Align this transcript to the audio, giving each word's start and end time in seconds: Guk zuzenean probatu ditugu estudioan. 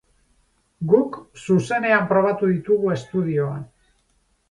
Guk 0.91 1.19
zuzenean 1.43 2.09
probatu 2.15 2.53
ditugu 2.57 2.93
estudioan. 2.99 3.65